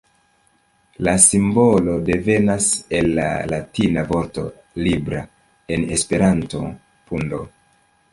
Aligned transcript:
La 1.07 1.11
simbolo 1.25 1.97
devenas 2.07 2.69
el 2.99 3.09
la 3.19 3.27
latina 3.51 4.05
vorto 4.13 4.47
"libra", 4.87 5.21
en 5.77 5.85
Esperanto 5.99 6.63
"pundo". 7.11 7.43